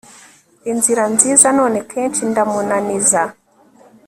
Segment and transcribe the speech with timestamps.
[0.71, 3.21] inzira nziza, none kenshi ndamunaniza